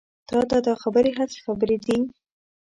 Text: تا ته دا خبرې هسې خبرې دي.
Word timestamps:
تا 0.29 0.39
ته 0.49 0.57
دا 0.67 0.73
خبرې 0.81 1.11
هسې 1.17 1.39
خبرې 1.45 1.77
دي. 1.85 1.97